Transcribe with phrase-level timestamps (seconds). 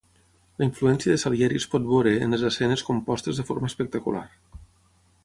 [0.61, 4.25] La influència de Salieri es pot veure en les escenes compostes de forma espectacular.